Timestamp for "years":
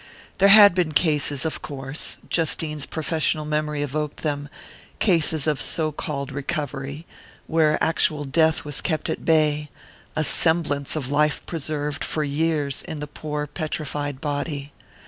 12.23-12.81